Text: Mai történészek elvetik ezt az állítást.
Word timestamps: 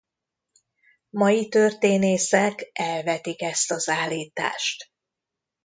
Mai 1.09 1.47
történészek 1.47 2.69
elvetik 2.73 3.41
ezt 3.41 3.71
az 3.71 3.89
állítást. 3.89 4.91